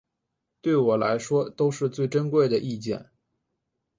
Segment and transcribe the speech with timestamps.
[0.61, 3.11] 对我来说都是最珍贵的意见